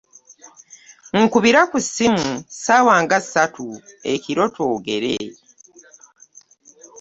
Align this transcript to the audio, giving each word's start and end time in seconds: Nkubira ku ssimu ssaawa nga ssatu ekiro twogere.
Nkubira 1.17 1.61
ku 1.71 1.77
ssimu 1.85 2.27
ssaawa 2.39 2.95
nga 3.03 3.17
ssatu 3.23 3.65
ekiro 4.13 4.43
twogere. 4.53 5.15